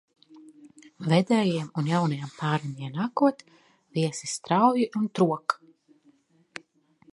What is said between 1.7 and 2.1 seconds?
un